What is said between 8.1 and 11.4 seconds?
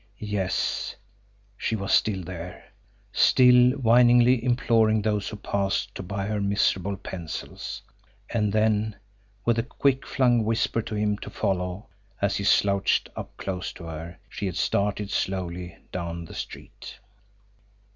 and then, with a quick flung whisper to him to